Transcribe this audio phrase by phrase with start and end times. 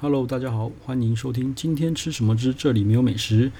[0.00, 3.50] Hello，大家好，欢迎收听今天吃什么之这里没有美食。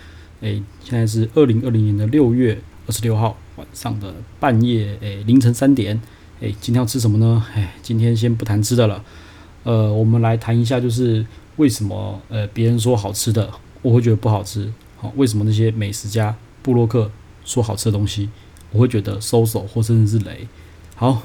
[0.40, 5.98] 诶，现在是二零二零年的六月二十六号晚上的半夜，诶，凌晨三点。
[6.40, 7.42] 诶，今天要吃什么呢？
[7.54, 9.02] 诶，今天先不谈吃的了。
[9.62, 11.24] 呃，我们来谈一下，就是
[11.56, 13.48] 为什么呃别人说好吃的，
[13.80, 14.70] 我会觉得不好吃。
[14.96, 17.10] 好，为什么那些美食家、布洛克
[17.44, 18.28] 说好吃的东西，
[18.72, 20.48] 我会觉得收手或甚至是雷？
[20.96, 21.22] 好。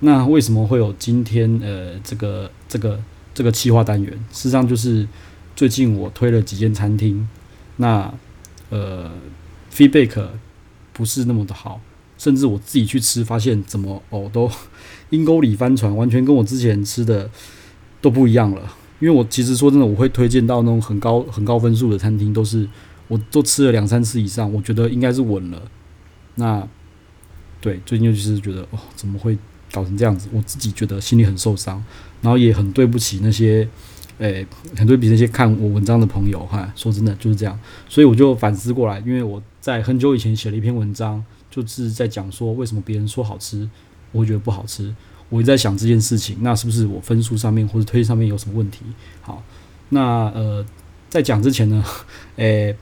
[0.00, 3.00] 那为什么会有今天呃这个这个
[3.38, 4.12] 这个企划单元？
[4.32, 5.06] 事实上就是
[5.54, 7.28] 最近我推了几间餐厅，
[7.76, 8.12] 那
[8.68, 9.08] 呃
[9.72, 10.26] feedback
[10.92, 11.80] 不是那么的好，
[12.18, 14.50] 甚至我自己去吃发现怎么哦都
[15.10, 17.30] 阴沟里翻船，完全跟我之前吃的
[18.00, 18.74] 都不一样了。
[18.98, 22.68] 因为我其实说真的，我会推荐到那种很高很高分数的餐厅，都是
[23.06, 25.62] 我都吃了两三次以上，我觉得应该是稳了。
[26.34, 26.66] 那
[27.60, 29.38] 对最近就是觉得哦怎么会？
[29.72, 31.82] 搞成这样子，我自己觉得心里很受伤，
[32.22, 33.68] 然后也很对不起那些，
[34.18, 36.72] 诶、很对不起那些看我文章的朋友哈。
[36.74, 43.68] 说真的就是这样，所以我就反思过来，因为我在很久以前写了一篇文章，就是在讲说为什么别人说好吃，
[44.12, 44.94] 我会觉得不好吃。
[45.28, 48.80] 我一直在想这件事情，那是不是我分数上面或者推上面有什么问题？
[49.20, 49.42] 好，
[49.90, 50.64] 那呃，
[51.10, 51.84] 在讲之前呢，
[52.36, 52.74] 诶、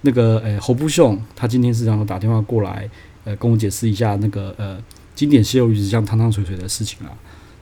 [0.00, 2.90] 那个诶、侯部雄他今天是然后打电话过来，
[3.24, 4.76] 呃，跟我解释一下那个呃。
[5.16, 7.10] 经典西柚鱼子酱汤汤水水的事情啦，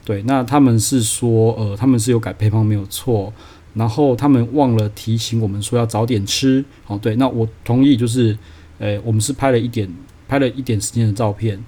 [0.04, 3.32] 对，那他们是说，呃，他们是有改配方没有错，
[3.74, 8.36] 然后他们忘了提醒我们说要早点吃，哦，对，那我同意，就是，
[8.80, 9.88] 诶，我们是拍了一点，
[10.26, 11.58] 拍了一点时间的照片，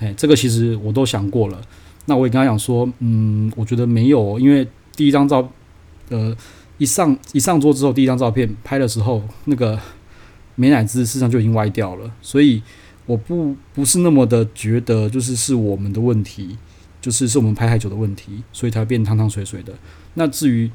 [0.00, 1.62] 诶，这个其实我都想过了，
[2.06, 5.48] 那我也跟他讲说，嗯，我觉得没有，因为第一张照，
[6.08, 6.36] 呃，
[6.78, 9.78] 一上一上桌之后，第一张照片拍的时候，那个
[10.56, 12.60] 美乃滋事实上就已经歪掉了，所以。
[13.06, 16.58] 我不不是那么的觉得，就是是我们的问题，
[17.00, 19.72] 就是是我们拍太久的问题，所以才变汤汤水水的。
[20.14, 20.68] 那至于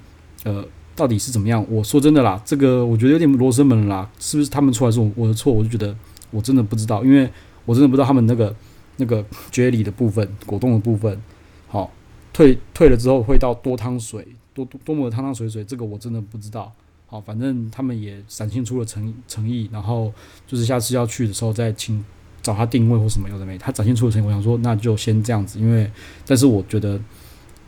[0.46, 0.66] 呃
[0.96, 5.52] 到底是怎么样，我说真的啦，这个我觉得有点罗生门啦，是不是他们出来是我我的错？
[5.52, 5.94] 我就觉得
[6.30, 7.30] 我真的不知道，因为
[7.66, 8.56] 我真的不知道他们那个
[8.96, 9.22] 那个
[9.52, 11.22] jelly 的部分，果冻的部分，
[11.68, 11.92] 好
[12.32, 16.72] 退退了之后会到多汤水，多多多么的汤汤水水，这个我真的不知道。
[17.08, 20.14] 好，反正他们也展现出了诚诚意，然后
[20.48, 22.02] 就是下次要去的时候再请。
[22.42, 25.90] 找他定位或什么有的没，他展现出的成果，我想说那就先这样子，因为
[26.26, 27.00] 但是我觉得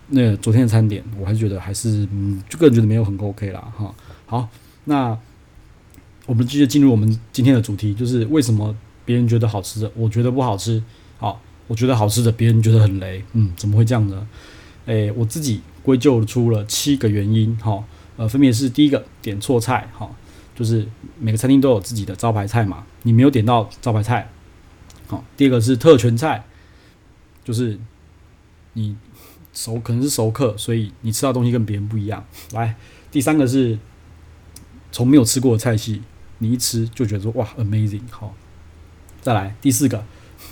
[0.10, 3.94] 那昨天的餐点，我还是觉得还是嗯，就个人觉得没有很 OK 啦哈。
[4.26, 4.50] 好，
[4.86, 5.18] 那
[6.26, 8.76] 我们继续进入我们今天的主题，就是为什么
[9.06, 10.82] 别人觉得好吃的，我觉得不好吃。
[11.18, 13.24] 好，我觉得好吃的，别人觉得很雷。
[13.34, 14.28] 嗯，怎么会这样呢？
[14.86, 17.84] 诶、我自己归咎出了七个原因哈。
[18.18, 20.10] 呃，分别是第一个点错菜哈，
[20.56, 20.86] 就是
[21.20, 24.30] 每个餐厅都有自己的招牌菜嘛，你没有点到招牌菜。
[25.08, 26.44] 好，第二个是特权菜，
[27.44, 27.78] 就是
[28.74, 28.96] 你
[29.54, 32.26] 熟可能是熟客，所以你吃到东西跟别人不一样。
[32.52, 32.76] 来，
[33.12, 33.78] 第三个是
[34.92, 36.02] 从没有吃过的菜系，
[36.40, 38.02] 你一吃就觉得说哇，amazing。
[38.10, 38.34] 好，
[39.22, 40.04] 再来第四个，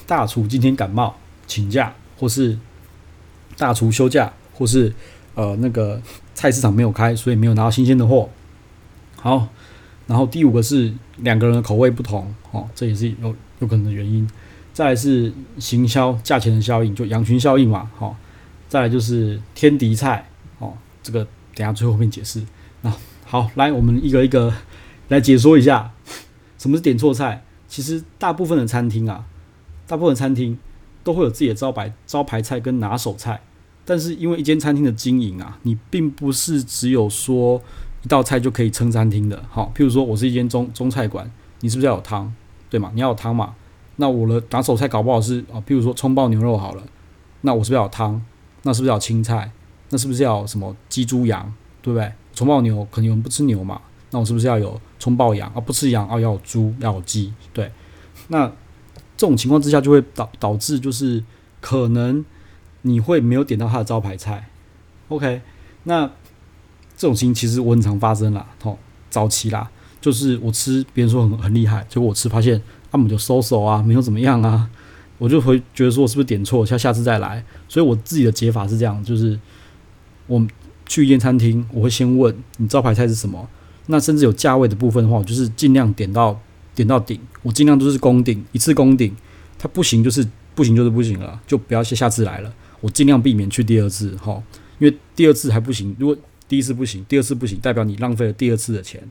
[0.06, 2.59] 大厨今天感冒请假，或是
[3.57, 4.94] 大厨休假，或是
[5.33, 6.01] 呃那个
[6.35, 8.29] 菜市场没有开，所以没有拿到新鲜的货。
[9.16, 9.47] 好，
[10.11, 14.29] 然后第五个是两个人的口味不同，哦，这也是有有可能的原因。
[14.73, 18.13] 再来是行销价钱的效应，就羊群效应嘛，好，
[18.67, 20.27] 再来就是天敌菜，
[20.59, 22.44] 哦，这个等下最后面解释。
[22.81, 22.94] 那
[23.25, 24.53] 好，来我们一个一个
[25.07, 25.89] 来解说一下，
[26.57, 27.45] 什么是点错菜？
[27.69, 29.23] 其实大部分的餐厅啊，
[29.88, 30.59] 大部分餐厅
[31.05, 33.39] 都会有自己的招牌招牌菜跟拿手菜，
[33.85, 37.61] 但是因为一间餐厅的经营啊，你并不是只有说
[38.03, 41.29] 一道菜就可以撑餐厅的，好，譬如说我是一间中中菜馆，
[41.59, 42.34] 你是不是要有汤？
[42.69, 42.91] 对吗？
[42.94, 43.56] 你要有汤嘛？
[43.97, 46.84] 那我的拿手菜搞不好是啊，譬如说葱爆牛肉好了，
[47.41, 48.22] 那我是不是要有汤？
[48.63, 49.51] 那是不是要青菜？
[49.89, 51.53] 那是不是要什么鸡猪羊？
[51.81, 52.12] 对不对？
[52.34, 53.81] 葱爆牛可能有人不吃牛嘛，
[54.12, 55.59] 那我是不是要有葱爆羊啊？
[55.59, 57.33] 不吃羊啊，要有猪，要有鸡。
[57.53, 57.72] 对，
[58.29, 58.47] 那
[59.18, 61.23] 这种情况之下就会导导致就是
[61.59, 62.23] 可能
[62.83, 64.50] 你会没有点到他的招牌菜。
[65.09, 65.41] OK，
[65.83, 66.09] 那
[67.01, 68.77] 这种情其实我很常发生啦，哦，
[69.09, 69.68] 早期啦，
[70.00, 72.62] 就是我吃别人说很很厉害，结果我吃发现。
[72.92, 74.69] 他们就收手啊，没有怎么样啊，
[75.18, 77.42] 我就会觉得说，我是不是点错，下下次再来。
[77.69, 79.39] 所以我自己的解法是这样，就是
[80.27, 80.45] 我
[80.86, 83.48] 去一间餐厅，我会先问你招牌菜是什么，
[83.86, 86.38] 那甚至有价位的部分的话，我就是尽量点到
[86.75, 89.15] 点到顶，我尽量都是攻顶，一次攻顶，
[89.57, 94.44] 它不行就是不行就是不行了，就不要下下次来了，我尽量避免去第二次哈，
[94.80, 96.18] 因为第二次还不行，如果
[96.51, 99.01] 第一次不行，第二次不行，代表你浪费了第二次的钱，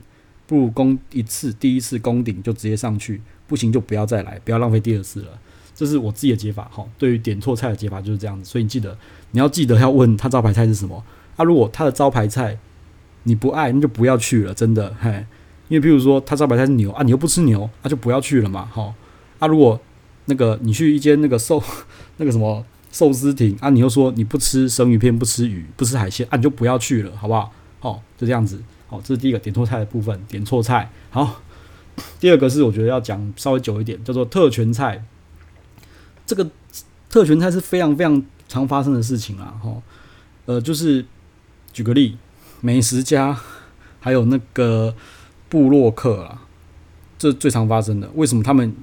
[0.45, 3.19] 不如攻一次，第一次攻顶就直接上去。
[3.47, 5.39] 不行就不要再来，不要浪费第二次了。
[5.73, 6.85] 这是我自己的解法哈。
[6.99, 8.95] 对于点错菜的解法就是这样子，所以你记得
[9.31, 11.03] 你要记得要问他招牌菜是什么。
[11.35, 12.55] 啊，如果他的招牌菜
[13.23, 15.25] 你不爱那就不要去了，真的嘿。
[15.67, 18.93] 因为譬如说他招牌菜是牛啊，你又不吃牛，那、就不要去了嘛，好。
[19.39, 19.81] 啊，如果
[20.25, 21.59] 那个你去一间那个寿
[22.17, 27.51] 那个什么寿司亭啊，你又说你不吃生鱼片，不吃鱼，不吃海鲜啊，你就不要去了，好不好？
[27.79, 28.61] 好，就这样子。
[28.87, 30.91] 好，这是第一个点错菜的部分，点错菜。
[31.09, 31.41] 好，
[32.19, 35.03] 第二个是我觉得要讲稍微久一点，叫做特权菜。
[36.25, 36.49] 这个
[37.09, 39.81] 特权菜是非常非常常发生的事情啦，哈。
[40.45, 41.05] 呃，就是
[41.71, 42.17] 举个例，
[42.59, 43.39] 美食家
[43.99, 44.93] 还有那个
[45.47, 46.41] 布洛克啦，
[47.17, 48.09] 这最常发生的。
[48.15, 48.75] 为什么他们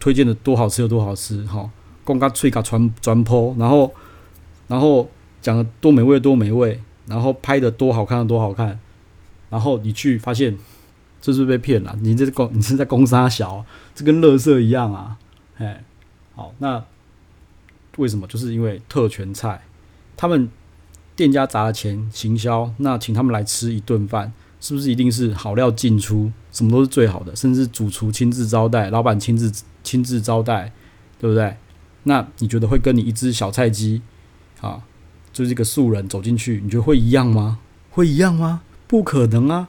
[0.00, 1.44] 推荐的多好吃有多好吃？
[1.44, 1.70] 哈，
[2.06, 3.92] 光嘎脆嘎传传播，然后
[4.66, 5.10] 然后
[5.42, 8.80] 讲的多美味多美味，然后拍的多好看多好看，
[9.50, 10.56] 然后你去发现
[11.20, 11.94] 这是被骗了。
[12.00, 13.62] 你这公你是在攻杀小，
[13.94, 15.18] 这跟乐色一样啊！
[15.58, 15.84] 哎，
[16.34, 16.82] 好，那
[17.96, 18.26] 为什么？
[18.26, 19.62] 就是因为特权菜，
[20.16, 20.48] 他们。
[21.16, 24.30] 店家砸了钱行销，那请他们来吃一顿饭，
[24.60, 29.50] 是不是一定是好料进出，什么都是最好的，甚至主厨亲自招待，老板亲自
[29.82, 30.70] 亲自招待，
[31.18, 31.56] 对不对？
[32.06, 34.00] 那你觉得会跟你一只小菜鸡
[34.60, 34.82] 啊，
[35.32, 37.58] 就是一个素人走进去，你觉得会一样吗？
[37.90, 38.62] 会一样吗？
[38.88, 39.68] 不可能啊！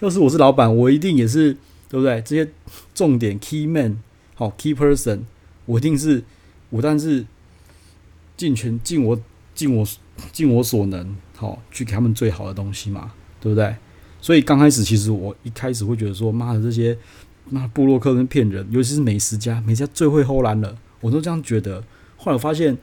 [0.00, 1.52] 要是我是老板，我一定也是，
[1.88, 2.20] 对不对？
[2.22, 2.50] 这些
[2.94, 3.98] 重点 key man
[4.34, 5.20] 好 key person，
[5.66, 6.24] 我一定是
[6.70, 7.24] 我，但是
[8.36, 9.20] 尽全尽我
[9.54, 9.86] 尽我。
[10.30, 13.10] 尽我所能，好去给他们最好的东西嘛，
[13.40, 13.74] 对不对？
[14.20, 16.96] 所以刚开始其实我一开始会觉得说，妈的这些
[17.50, 21.84] 那布洛克跟骗人，尤其是美食家，美食家最会偷懒了，我都这样觉得。
[22.16, 22.78] 后来我发现，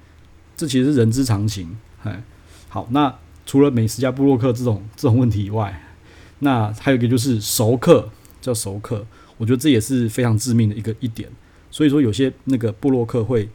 [0.56, 1.76] 这其实是人之常情。
[2.04, 2.22] 哎，
[2.70, 3.14] 好，那
[3.48, 5.82] 除了美食家布洛克这种这种问题以外，
[6.40, 8.10] 那还有一个就是熟客，
[8.40, 9.06] 叫熟客，
[9.38, 11.28] 我觉得这也是非常致命的一个一点。
[11.72, 13.50] 所以说，有些那个布洛克会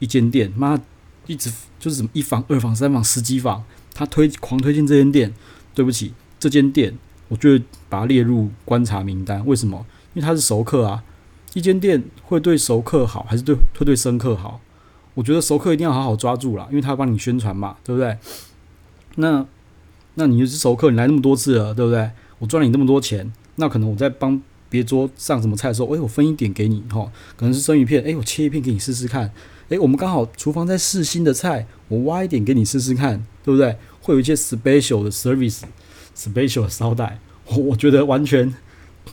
[0.00, 0.80] 一间店，妈。
[1.26, 3.62] 一直就是什么一房、二房、三房、十几房，
[3.94, 5.32] 他推狂推荐这间店。
[5.72, 6.92] 对不起，这间店
[7.28, 7.56] 我就
[7.88, 9.46] 把它列入观察名单。
[9.46, 9.86] 为什么？
[10.14, 11.04] 因为他是熟客啊。
[11.54, 14.60] 一间店会对熟客好，还是对会对生客好？
[15.14, 18.16] 我觉得熟客一定要好好抓住啦，因为他帮你宣传嘛，对不对？
[19.16, 19.44] 那
[20.14, 22.10] 那你就是熟客，你来那么多次了，对不对？
[22.38, 29.32] 我赚了你那么多钱，那可能我在帮别桌上什么菜的时候，诶、我分一点给你哈，可能是生鱼片，诶、我切一片给你试试看。
[29.68, 33.76] 诶、我们刚好厨房在试新的菜，我挖一点给你试试看，对不对？
[34.00, 38.54] 会有一些 special 的 service，special 的招待，我我觉得完全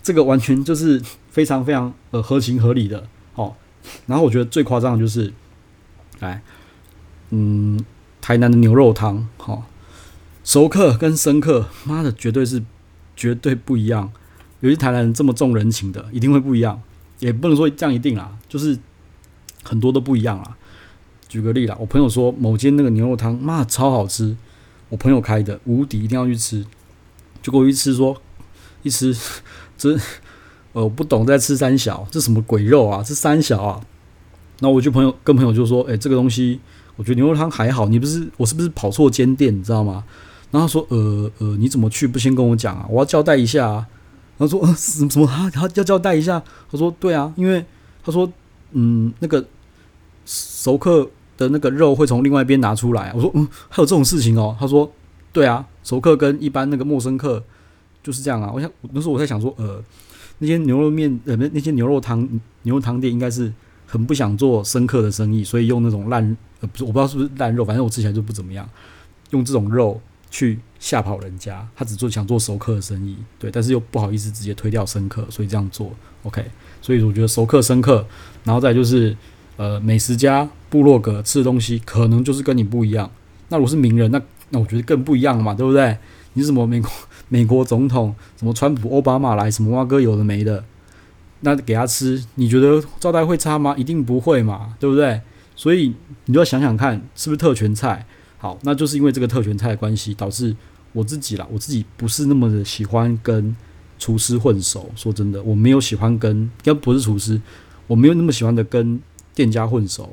[0.08, 3.06] 这个完全就是非常非常呃合情合理的。
[3.34, 3.58] 好，
[4.06, 5.34] 然后我觉得最夸张的就是，
[6.22, 6.42] 哎，
[7.32, 7.84] 嗯，
[8.22, 9.66] 台南的牛肉汤，好，
[10.46, 12.64] 熟客跟生客，妈的，绝对是
[13.18, 14.10] 绝对不一样。
[14.62, 16.82] 尤其台南人这么重人情的，一定会不一样，
[17.20, 18.80] 也不能说这样一定啦，就是。
[19.64, 20.56] 很多都不一样啊。
[21.28, 24.38] 举个例啦，我朋友说某间那个牛肉汤，妈的超好吃，
[24.88, 26.66] 我朋友开的，无敌，一定要去吃。
[27.44, 28.22] 结果一吃说，
[28.82, 29.14] 一吃，
[29.78, 29.94] 这
[30.74, 33.04] 呃我不懂在吃三小，这什么鬼肉啊？
[33.06, 33.82] 这三小啊？
[34.60, 36.60] 那我就朋友跟朋友就说，诶、欸，这个东西
[36.96, 40.04] 我觉得牛肉汤还好，你不是我是不是跑错间店，你知道吗？
[40.52, 42.86] 然后他说，呃呃，你怎么去不先跟我讲啊？
[42.90, 43.86] 我要交代一下啊。
[44.38, 46.44] 然后说，呃，什么什么他他要交代一下？
[46.72, 47.66] 他说，对啊，因为
[48.04, 48.32] 他说，
[48.72, 49.46] 嗯，那个。
[50.30, 54.54] 熟客的那个肉会从另外一边拿出来，我说嗯，还有这种事情哦。
[54.60, 54.92] 他说
[55.32, 57.42] 对啊，熟客跟一般那个陌生客
[58.04, 58.52] 就是这样啊。
[58.54, 59.84] 我想那时候我在想说，呃，
[60.40, 62.28] 那些牛肉面呃那那些牛肉汤
[62.64, 63.52] 牛肉汤店应该是
[63.86, 68.68] 很不想做生客的生意，所以用那种烂呃不是我不知道是不是烂肉，反正我吃起来就不怎么样，
[69.32, 70.00] 用这种肉
[70.30, 71.68] 去吓跑人家。
[71.76, 75.92] 他只做想做熟客的生意，对，但是又不好意思直接推掉生客，所以这样做
[76.24, 76.46] OK。
[76.82, 78.06] 所以我觉得熟客生客，
[78.44, 79.16] 然后再就是。
[79.60, 83.10] 呃，美食家部落格吃的东西可能就是跟你不一样。
[83.50, 85.98] 那如果是名人，那那我觉得更不一样了嘛，对不对？
[86.38, 86.90] 你是什么美国
[87.28, 90.64] 美国总统，什么川普、奥巴马来，什么蛙哥有的没的，
[91.42, 93.74] 那给他吃，你觉得招待会差吗？
[93.76, 95.20] 一定不会嘛，对不对？
[95.56, 95.94] 所以
[96.26, 98.06] 你就要想想看，是不是特权菜？
[98.38, 100.56] 好，那就是因为这个特权菜的关系，导致
[100.94, 103.56] 我自己啦，我自己不是那么的喜欢跟
[103.98, 104.92] 厨师混熟。
[104.96, 107.42] 说真的，我没有喜欢跟，要不是厨师，
[107.88, 109.02] 我没有那么喜欢的跟。
[109.38, 110.12] 店家混熟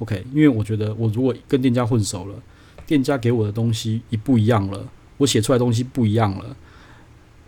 [0.00, 2.34] ，OK，因为我觉得我如果跟店家混熟了，
[2.88, 4.84] 店家给我的东西一不一样了，
[5.16, 6.56] 我写出来东西不一样了，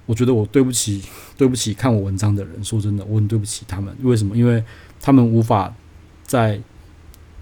[0.06, 1.02] 我觉得我对不起，
[1.36, 2.62] 对不起看我文章的人。
[2.64, 3.94] 说真的，我很对不起他们。
[4.02, 4.36] 为什么？
[4.36, 4.62] 因为
[5.00, 5.74] 他们无法
[6.22, 6.60] 在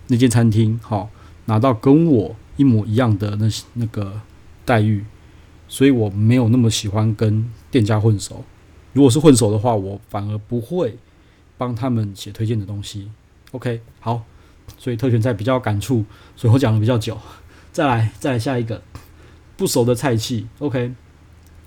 [0.09, 1.11] 那间餐厅好
[1.47, 4.21] 拿到跟我一模一样的那那个
[4.65, 5.05] 待遇，
[5.69, 8.45] 所以我没有那么喜欢跟店家混熟。
[8.93, 10.97] 如果是混熟的话，我反而不会
[11.59, 13.11] 帮他们写推荐的东西。
[13.51, 14.25] OK，好，
[14.79, 16.05] 所以特权菜比较感触，
[16.37, 17.19] 所以我讲的比较久。
[17.73, 18.81] 再来，再来下一个
[19.57, 20.47] 不熟的菜系。
[20.59, 20.93] OK，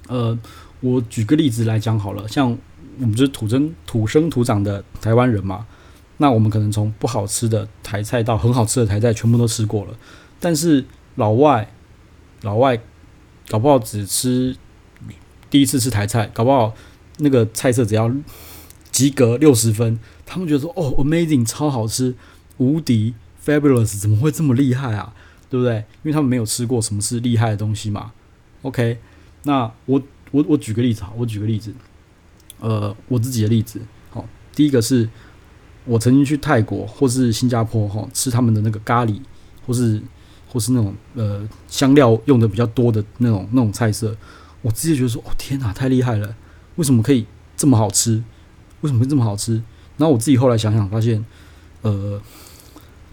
[0.07, 0.37] 呃，
[0.81, 2.57] 我举个例子来讲好了，像
[2.99, 5.65] 我们就是土生土生土长的台湾人嘛，
[6.17, 9.97] 那我们可能从不好吃的台菜到很好吃的台菜，全部都吃过了。
[10.39, 11.71] 但是老外，
[12.41, 12.79] 老外
[13.49, 14.55] 搞不好只吃
[15.49, 16.73] 第一次吃台菜，搞不好
[17.17, 18.11] 那个菜色只要
[18.91, 22.15] 及格六十分，他们觉得说哦，amazing，超好吃，
[22.57, 23.13] 无敌
[23.43, 25.13] ，fabulous，怎么会这么厉害啊？
[25.49, 25.75] 对不对？
[25.77, 28.11] 因为他们没有吃过什么是厉害的东西嘛。
[28.63, 28.97] OK，
[29.43, 30.01] 那我
[30.31, 31.73] 我我举个例子哈，我举个例子，
[32.59, 35.07] 呃，我自己的例子，好，第一个是
[35.85, 39.21] 我曾经去泰国或是新加坡哈，吃他们的那个咖喱，
[39.65, 40.01] 或是
[40.49, 44.15] 或是那种呃香料用的比较多的那种那种菜色，
[44.61, 46.35] 我自己觉得说，哦天哪，太厉害了，
[46.75, 47.25] 为什么可以
[47.55, 48.21] 这么好吃？
[48.81, 49.53] 为什么会这么好吃？
[49.97, 51.23] 然后我自己后来想想发现，
[51.83, 52.21] 呃，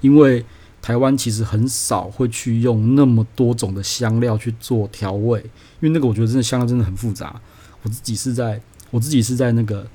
[0.01, 0.45] 因为。
[0.85, 5.41] 台湾其实很少会去用那么多种的香料去做调味，
[5.81, 7.41] 因为那个我觉得真的香料真的很复杂。
[7.83, 8.61] 我自己是在
[8.91, 9.87] 我自己是在那个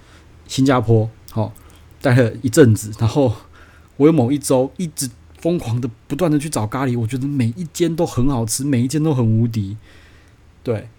[0.48, 1.54] 新加坡，好
[2.02, 3.32] 待了一阵子，然后
[3.98, 9.78] 我有某一周一直疯狂的不断的去找咖喱，我觉得每一间都很好吃，每一间都很无敌。
[10.64, 10.90] 对，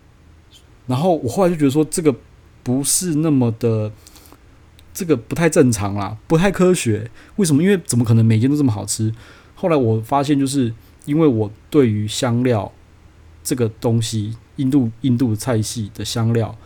[0.86, 2.14] 然后我后来就觉得说这个
[2.62, 3.90] 不是那么的，
[4.94, 7.10] 这个不太正常啦，不太科学。
[7.34, 7.60] 为什么？
[7.60, 9.12] 因为怎么可能每间都这么好吃？
[9.60, 10.72] 后来我发现，就是
[11.04, 12.72] 因为我对于香料
[13.44, 16.56] 这个东西，印度印度菜系的香料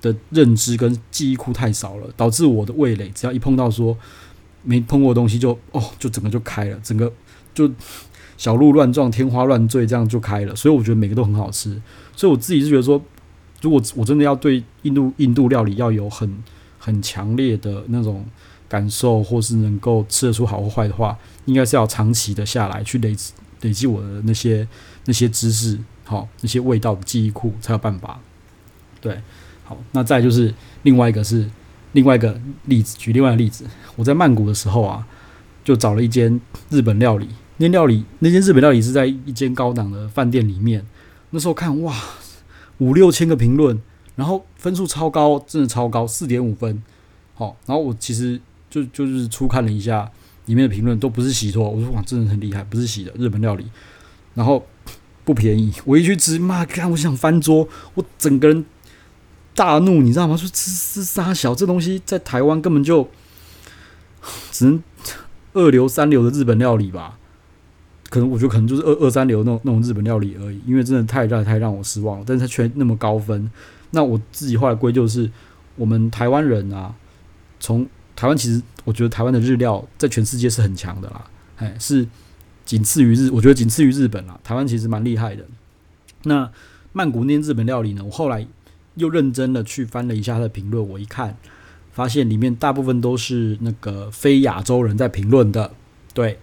[0.00, 3.98] 的认知跟记忆库太少了，导致我的味蕾只要一碰到说
[4.62, 7.12] 没碰过的东西，就哦，就整个就开了，整个
[7.52, 7.68] 就
[8.36, 10.54] 小鹿乱撞、天花乱坠，这样就开了。
[10.54, 11.82] 所以我觉得每个都很好吃。
[12.14, 13.02] 所以我自己是觉得说，
[13.62, 16.40] 如果我真的要对印度印度料理要有很
[16.78, 18.24] 很强烈的那种。
[18.74, 24.66] 感受或是能够吃得出好或坏的话，应该是要长期的下来去累积累积我的那些
[25.04, 28.18] 那些知识，好那些味道的记忆库才有办法。
[29.00, 29.20] 对，
[29.62, 30.52] 好，那再就是
[30.82, 31.48] 另外一个是
[31.92, 33.64] 另外一个例子，举另外一个例子，
[33.94, 35.06] 我在曼谷的时候啊，
[35.62, 37.28] 就找了一间日本料理，
[37.58, 40.84] 那料理那间日本料理是在一间高档的饭店里面，
[41.30, 41.94] 那时候看哇
[42.78, 43.80] 五六千个评论，
[44.16, 46.82] 然后分数超高，真的超高，四点五分。
[47.34, 48.40] 好，然后我其实。
[48.82, 50.10] 就就是初看了一下
[50.46, 51.68] 里面的评论，都不是洗脱。
[51.68, 53.64] 我说哇，真的很厉害，不是洗的日本料理，
[54.34, 54.66] 然后
[55.24, 55.72] 不便宜。
[55.84, 58.64] 我一去吃，妈，看我想翻桌，我整个人
[59.54, 60.36] 大怒，你知道吗？
[60.36, 63.08] 说吃吃沙小这东西在台湾根本就
[64.50, 64.82] 只能
[65.52, 67.18] 二流三流的日本料理吧？
[68.10, 72.24] 可能我觉得可能就是二二三流那种那种日本料理而已，因为真的太让太让我失望了。
[72.26, 73.50] 但是它却那么高分，
[73.90, 75.30] 那我自己后来归咎是
[75.76, 76.94] 我们台湾人啊，
[77.58, 81.24] 从台湾其实，我觉得台湾的日料在全世界是很强的啦，
[81.56, 82.06] 哎，是
[82.64, 84.38] 仅次于日，我觉得仅次于日本啦。
[84.44, 85.44] 台湾其实蛮厉害的。
[86.22, 86.50] 那
[86.92, 88.04] 曼谷那间日本料理呢？
[88.04, 88.46] 我后来
[88.94, 91.36] 又认真的去翻了一下他的评论，我一看，
[91.92, 95.72] 发现里面大部分都是那个非亚洲人在评论的，
[96.14, 96.38] 对，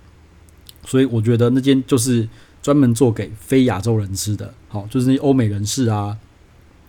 [0.86, 2.28] 所以我觉得那间就是
[2.62, 6.18] 专门做给非亚洲人吃的，好，就是那些欧美人士啊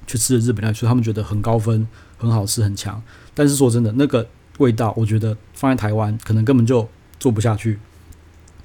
[0.09, 1.87] 去吃的日本料理，所以他们觉得很高分，
[2.19, 3.01] 很好吃，很强。
[3.33, 4.29] 但是说真的，那个。
[4.59, 7.79] 味道，我觉得放在台湾可能根本就做不下去，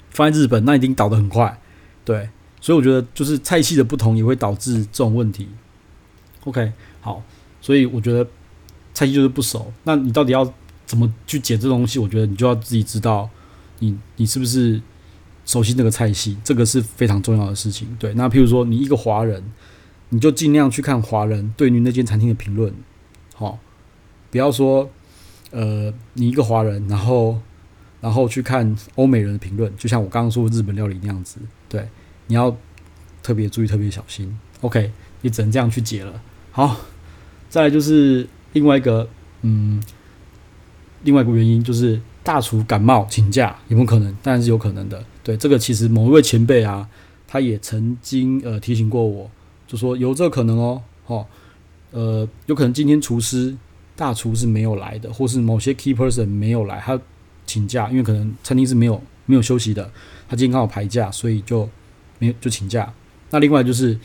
[0.10, 1.60] 放在日本那一定倒得很快，
[2.04, 2.30] 对，
[2.60, 5.48] 所以我觉得就是菜系的不同也会导致这种问题。
[6.44, 7.24] OK，好，
[7.62, 8.28] 所以我觉得
[8.94, 10.54] 菜系就是不熟，那你到底要
[10.86, 12.00] 怎么去解这东西？
[12.00, 13.30] 我觉得你就要自己知道
[13.80, 14.82] 你，你你是不是
[15.46, 17.88] 熟悉那个菜系，这个是非常重要的事情。
[17.98, 19.44] 对，那譬如说你一个华人，
[20.10, 22.74] 你就尽量去看华人对于那间餐厅的评论，
[23.34, 23.58] 好，
[24.30, 24.90] 不要说。
[25.52, 27.40] 呃，你一个华人，然后，
[28.02, 31.40] 然后去看欧美人的评论，就像我刚刚说的日本料理那样子，
[31.70, 31.88] 对，
[32.28, 32.56] 你要
[33.24, 34.38] 特别注意，特别小心。
[34.62, 36.22] OK，你只能这样去解了。
[36.52, 36.76] 好，
[37.50, 39.08] 再来就是另外一个，
[39.44, 39.82] 嗯，
[41.04, 44.14] 另外一个原因就是大厨感冒请假有没有可能？
[44.22, 45.04] 当然是有可能的。
[45.24, 46.90] 对，这个其实某一位前辈啊，
[47.28, 49.32] 他也曾经呃提醒过我，
[49.66, 51.26] 就说有这个可能哦，哦，
[51.92, 53.56] 呃，有可能今天厨师。
[53.98, 56.98] 大厨是没有来的，或是某些 key person 没有来，他
[57.48, 59.92] 请假，因为可能餐厅是没有没有休息的，
[60.30, 61.68] 他今天刚好排假，所以就
[62.20, 62.94] 没有就请假。
[63.32, 64.00] 那另外就是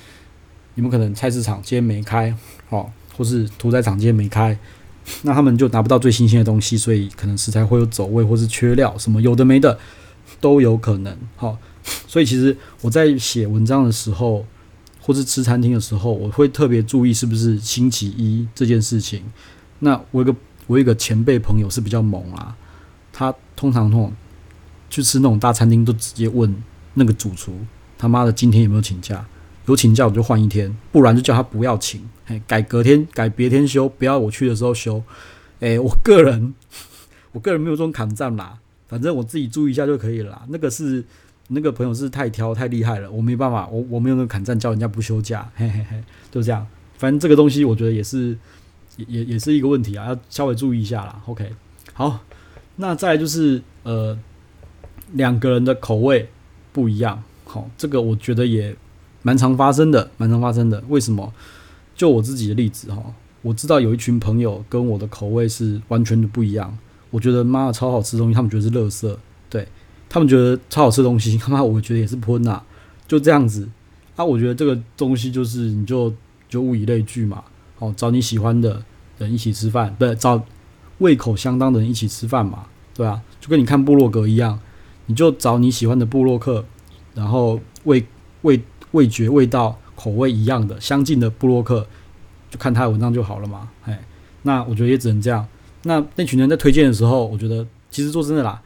[0.75, 2.35] 你们可能菜市场今天没开，
[2.71, 4.59] 哦，或是屠宰场今天没开，
[5.23, 9.79] 那他们就拿不到最新鲜的东西，所以可能食材会有走味，或是缺料，什么有的没的
[10.41, 11.15] 都有可能。
[11.37, 11.59] 好，
[12.07, 14.47] 所以其实我在写文章的时候，
[15.01, 19.23] 或是吃餐厅的时候，我会特别注意是不是星期一这件事情。
[19.85, 20.35] 那我一个
[20.69, 22.57] 我一个前辈朋友是比较猛啊，
[23.13, 24.13] 他通常那种
[24.89, 26.55] 去吃那种大餐厅都直接问
[26.95, 27.59] 那个主厨
[27.99, 29.27] 他妈的今天有没有请假，
[29.67, 35.03] 有请假我就换一天，不然就叫他不要请，嘿，改隔天改别天休，不要我去的时候休。
[35.59, 36.55] 诶，我个人
[37.33, 38.59] 我个人没有这种抗战啦，
[38.89, 40.43] 反正我自己注意一下就可以了啦。
[40.49, 41.05] 那个是
[41.49, 46.65] 那个朋友是太挑太厉害了，我没办法，我我没有那个砍战叫人家不休假，嘿嘿嘿，就这样。
[46.99, 48.37] 反正这个东西我觉得也是
[48.97, 51.23] 也也也是一个问题啊，要稍微注意一下啦。
[51.27, 51.51] OK，
[51.93, 52.21] 好，
[52.77, 54.19] 那再就是呃。
[55.15, 56.27] 两个人的口味
[56.73, 58.75] 不一样，好，这个我觉得也
[59.21, 60.83] 蛮常发生的，蛮常发生的。
[60.89, 61.31] 为什么？
[61.95, 66.79] 就我自己的例子哈，我知道有一群朋友跟我的口味是完全的不一样。
[67.11, 69.15] 我觉得妈的超好吃东西，他们觉得是垃圾，
[69.51, 69.69] 对，
[70.09, 72.63] 他们觉得超好吃东西，他妈我觉得也是喷呐，
[73.07, 73.69] 就这样子。
[74.17, 76.11] 啊，我觉得这个东西就是你就
[76.49, 77.45] 就物以类聚嘛，
[77.83, 78.81] 哦，找你喜欢的
[79.19, 80.41] 人一起吃饭，不对，找
[80.99, 84.59] 胃口相当的人一起吃饭嘛，对啊，就跟你看部落格一样。
[85.07, 86.65] 你就找你喜欢的部落客，
[87.13, 88.07] 然后味
[88.43, 88.63] 味
[88.93, 91.85] 味觉味道口味一样的相近的部落客，
[92.49, 93.69] 就看他的文章就好了嘛。
[93.85, 94.01] 哎，
[94.43, 95.45] 那我觉得也只能这样。
[95.83, 98.63] 那那群人在推荐的时候，我觉得其实说真的啦，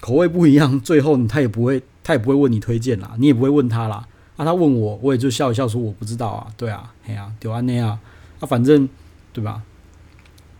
[0.00, 4.06] 口味不一样，最后他也不会他也不会问你推荐啦，你也不会问他啦。
[4.36, 6.46] 啊，他问我，我也就笑一笑说我不知道啊。
[6.58, 7.98] 对啊，嘿啊，丢安内啊，
[8.40, 8.88] 啊，反正
[9.32, 9.62] 对吧？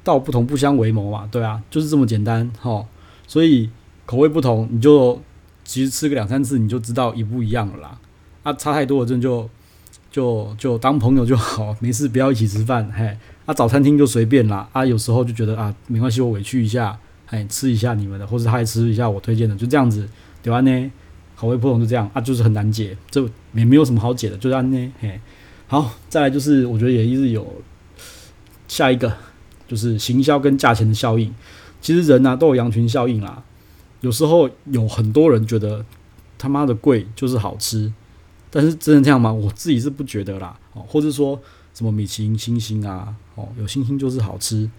[0.04, 1.28] 道不同不相为谋嘛。
[1.30, 2.86] 对啊，就是这么简单哈。
[3.26, 3.70] 所以。
[4.08, 5.20] 口味不同，你就
[5.64, 7.98] 其实吃个两三次，你就知道一不一样了啦。
[8.42, 9.46] 啊，差太多了，真就
[10.10, 12.90] 就就当朋友就好，没事不要一起吃饭。
[12.90, 13.04] 嘿，
[13.44, 14.66] 啊，早餐厅就随便啦。
[14.72, 20.08] 啊，有时候就觉得啊，没关系，我委屈一下，嘿，吃一下你们的，或者他也吃一下我推荐的，就这样子。
[20.42, 20.62] 对吧？
[20.62, 20.90] 呢，
[21.36, 23.20] 口味不同就这样啊，就是很难解，这
[23.52, 24.92] 也没有什么好解的，就这样呢。
[25.00, 25.20] 嘿，
[25.66, 27.46] 好，再来就是我觉得也一直有
[28.68, 29.12] 下一个，
[29.66, 31.34] 就是行销跟价钱的效应。
[31.80, 33.42] 其实人呐、啊、都有羊群效应啦。
[34.00, 35.84] 有时候有很多人觉得
[36.38, 37.92] 他妈的贵就是好吃，
[38.50, 39.32] 但是真的这样吗？
[39.32, 40.56] 我自己是不觉得啦。
[40.74, 41.40] 哦，或者说
[41.74, 44.70] 什么米其林星星啊，哦，有星星就是好吃。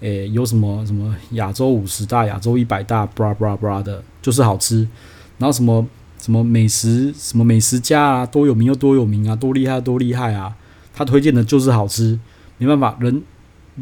[0.00, 4.88] 诶，有什么什么亚洲五十大、亚洲一百大，bra bra bra 的，就是好吃。
[5.36, 5.86] 然后什么
[6.18, 10.56] 什么美食什么美食家啊，多有名又多有名啊，多厉害多厉害啊，
[10.94, 12.18] 他推荐的就是好吃。
[12.60, 13.22] 没办法，人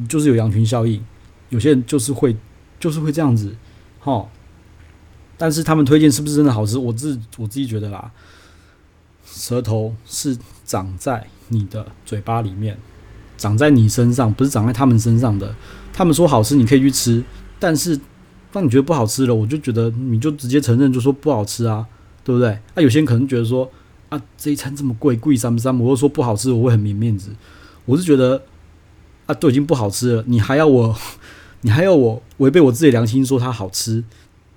[0.08, 1.04] 就是有羊群效应，
[1.50, 2.34] 有些人就是会
[2.80, 3.54] 就是会这样子，
[4.00, 4.26] 哈。
[5.36, 6.78] 但是他们推荐是不是真的好吃？
[6.78, 8.10] 我自我自己觉得啦，
[9.24, 12.76] 舌头是长在你的嘴巴里面，
[13.36, 15.54] 长在你身上，不是长在他们身上的。
[15.92, 17.22] 他们说好吃，你可以去吃。
[17.60, 17.98] 但是
[18.52, 21.86] 当你觉得不好吃了，我就觉得你就直接承认，就说不好吃啊，
[22.24, 22.50] 对不对？
[22.74, 23.70] 啊，有些人可能觉得说
[24.08, 25.78] 啊，这一餐这么贵，贵三不三？
[25.78, 27.30] 我又说不好吃，我会很没面子。
[27.84, 28.42] 我是觉得
[29.28, 30.96] 啊，都已经不好吃了，你还要我，
[31.62, 34.02] 你还要我违背我自己良心说它好吃，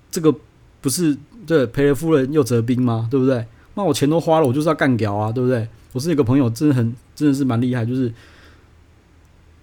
[0.10, 0.36] 这个。
[0.84, 3.08] 不是对赔了夫人又折兵吗？
[3.12, 3.46] 对不对？
[3.76, 5.68] 那我钱都花了，我就是要干屌啊，对不对？
[5.94, 8.12] 我是一个朋友，真的很真的是蛮厉害，就是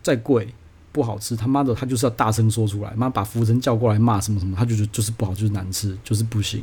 [0.01, 0.47] 再贵
[0.93, 6.63] 不好吃，他妈的他就是要大声说出来，妈把服务生叫过来骂什么什么，他就觉得就是不好，就是难吃，就是不行。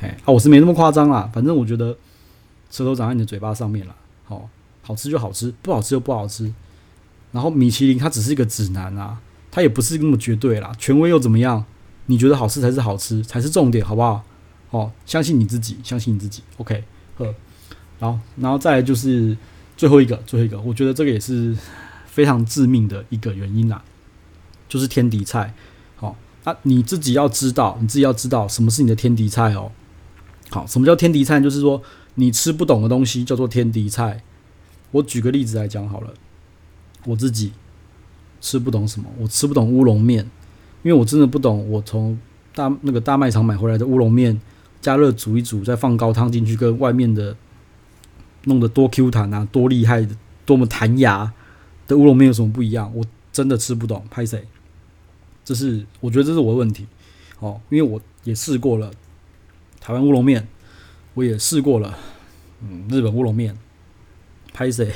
[0.00, 1.96] 哎，啊，我是没那么夸张啦，反正我觉得
[2.72, 4.50] 舌头长在你的嘴巴上面了，好，
[4.82, 6.52] 好吃就好吃，不好吃就不好吃。
[7.36, 9.20] 然后米其林它只是一个指南啊，
[9.50, 11.62] 它也不是那么绝对啦，权威又怎么样？
[12.06, 14.24] 你觉得好吃才是好吃，才是重点，好不好？
[14.70, 16.42] 哦，相信你自己，相信你自己。
[16.56, 16.82] OK，
[17.18, 17.26] 呵，
[17.98, 19.36] 然后，然后再来就是
[19.76, 21.54] 最后一个，最后一个，我觉得这个也是
[22.06, 23.84] 非常致命的一个原因啦，
[24.66, 25.52] 就是天敌菜。
[25.96, 29.72] 好，啊，你自己要知道，你自己要知道什么是你的天敌菜哦。
[30.48, 31.38] 好，什么叫天敌菜？
[31.38, 31.82] 就是说
[32.14, 34.22] 你吃不懂的东西叫做天敌菜。
[34.92, 36.14] 我举个例子来讲好了，
[37.06, 37.52] 我自己
[38.42, 40.28] 吃不懂什么，我吃不懂乌龙面。
[40.82, 42.16] 因为我真的不懂，我从
[42.54, 44.40] 大那个大卖场买回来的乌龙面，
[44.80, 47.36] 加热煮一煮，再放高汤进去，跟外面的
[48.44, 50.14] 弄得多 Q 弹啊，多厉害的，
[50.44, 51.32] 多么弹牙
[51.88, 52.92] 的乌龙面有什么不一样？
[52.94, 54.44] 我真的吃不懂，拍谁？
[55.44, 56.86] 这是我觉得这是我的问题。
[57.40, 58.92] 哦，因为我也试过了
[59.80, 60.46] 台湾乌龙面，
[61.14, 61.98] 我也试过了
[62.62, 63.58] 嗯日本乌龙面，
[64.52, 64.92] 拍谁？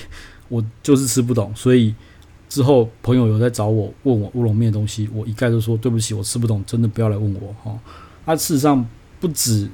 [0.51, 1.95] 我就是吃不懂，所以。
[2.51, 7.79] 之后，朋友有在找我问我乌龙面的东西，我一概都说对不起，我吃不懂，真的不要来问我哈。
[8.25, 8.85] 啊，事实上
[9.21, 9.71] 不止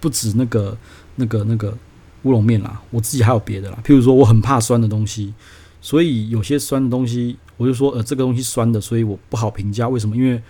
[0.00, 0.74] 不止那个
[1.16, 1.76] 那个那个
[2.22, 3.78] 乌龙面啦，我自己还有别的啦。
[3.84, 5.34] 譬如说，我很怕酸的东西，
[5.82, 9.86] 所以有些酸的东西，我就说呃这个东西酸的，所以我不好评价。
[9.86, 10.16] 为什么？
[10.16, 10.42] 因为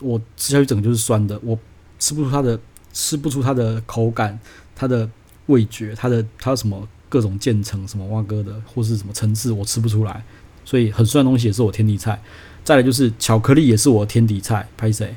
[0.00, 1.58] 我吃下去整个就是酸的，我
[1.98, 2.56] 吃不出它的
[2.92, 4.38] 吃不出它的口感、
[4.76, 5.10] 它的
[5.46, 10.24] 味觉、它的它什么各种渐层什么蛙哥的，或是什么层次，我吃不出来。
[10.64, 12.18] 所以很酸的东西也是我天敌菜，
[12.64, 15.14] 再来就是巧克力也是我天敌菜，拍谢？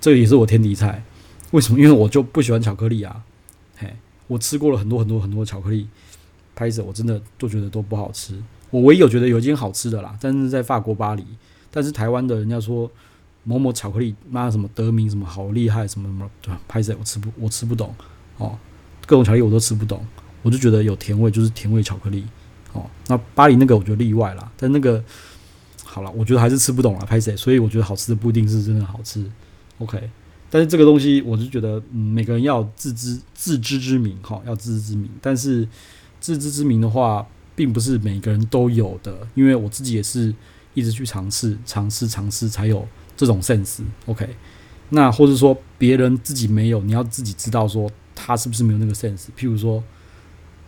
[0.00, 1.04] 这个也是我天敌菜。
[1.50, 1.78] 为什么？
[1.78, 3.22] 因为我就不喜欢巧克力啊。
[3.76, 3.94] 嘿，
[4.28, 5.86] 我吃过了很多很多很多巧克力，
[6.54, 8.42] 拍着我真的都觉得都不好吃。
[8.70, 11.26] 我唯一有觉得有一间好吃的啦，但是在法国巴黎。
[11.70, 12.90] 但是台湾的人家说
[13.42, 17.94] 某某巧克力，妈什么得名什么好厉害什么什么，对，拍着我吃不我吃不懂
[18.38, 18.56] 哦，
[19.04, 20.06] 各种巧克力我都吃不懂，
[20.44, 22.24] 我就觉得有甜味就是甜味巧克力
[22.72, 22.88] 哦。
[23.08, 25.02] 那巴黎那个我觉得例外啦，但那个
[25.82, 29.28] 好了，我觉得还是吃不懂啦，拍谁，所以我觉得好吃的不一定是真的好吃。
[29.78, 30.08] OK，
[30.48, 35.10] 但是这个东西我是觉得，每个人要自知自知之明哈，要自知之明。
[35.20, 35.66] 但是
[36.20, 37.26] 自知之明的话，
[37.56, 40.32] 并不是每个人都有的，因为我自己也是。
[40.76, 42.84] 一直去尝试，尝试，尝试，才有
[43.16, 43.78] 这种 sense。
[44.06, 44.28] OK，
[44.88, 49.26] 那或者说别人自己没有，你要自己知道说他是不是没有那个 sense。
[49.38, 49.80] 譬如说，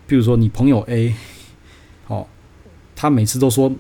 [0.09, 1.14] 譬如说你朋友 A，
[2.09, 2.27] 哦，
[2.95, 3.77] 他每次都说，譬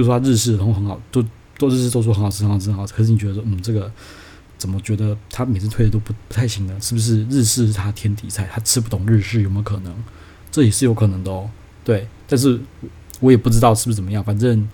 [0.00, 1.24] 如说他日式都很好，都
[1.58, 2.94] 都日式都说很好吃，很好吃，很好吃。
[2.94, 3.90] 可是你觉得说，嗯，这个
[4.58, 6.76] 怎么觉得他每次推的都不不太行呢？
[6.80, 8.48] 是不是日式是他天敌菜？
[8.52, 9.94] 他吃不懂日式有没有可能？
[10.50, 11.50] 这也是有可能的哦。
[11.84, 12.60] 对，但是
[13.20, 14.68] 我也不知道是不是怎么样，反正。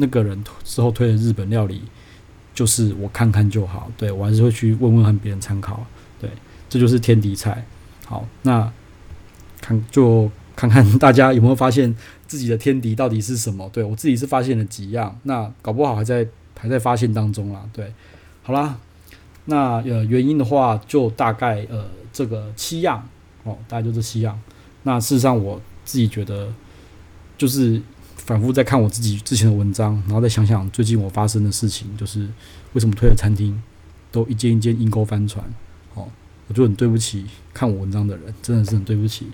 [0.00, 1.82] 那个人之后推的日本料理，
[2.54, 3.90] 就是我看看就好。
[3.96, 5.84] 对，我还是会去问问看别人参考。
[6.20, 6.30] 对，
[6.68, 7.66] 这就是天敌菜。
[8.06, 8.72] 好，那
[9.68, 11.94] 看就看看大家有没有发现
[12.26, 13.68] 自己的天敌到底是什么？
[13.72, 16.26] 对，我自己是发现了几样，那搞不好还在
[16.58, 17.62] 还在发现当中啦。
[17.72, 17.92] 对，
[18.42, 18.78] 好啦，
[19.44, 23.06] 那呃原因的话就大概呃这个七样
[23.44, 24.40] 哦，大概就这七样。
[24.84, 26.52] 那事实上我自己觉得
[27.36, 27.80] 就是。
[28.28, 32.28] 反复在看我自己之前的文章，然后再想想最近我发生的事情，就是
[32.74, 33.58] 为什么推的餐厅
[34.12, 35.42] 都一间一间阴沟翻船，
[35.94, 36.06] 哦，
[36.46, 39.28] 我就很对不起看我文章的人，真的是很对不起。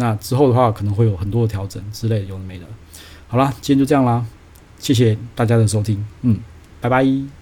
[0.00, 2.64] 那之后的话可能会有很多的调整之类的，有的没的。
[3.28, 4.24] 好啦，今天就这样啦，
[4.78, 6.40] 谢谢大家的收听，嗯，
[6.80, 7.39] 拜拜。